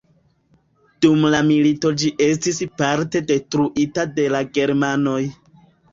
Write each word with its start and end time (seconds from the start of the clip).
Dum 1.05 1.27
la 1.35 1.41
milito 1.49 1.91
ĝi 2.03 2.09
estis 2.29 2.61
parte 2.83 3.21
detruita 3.33 4.07
de 4.17 4.27
la 4.37 4.43
germanoj. 4.59 5.21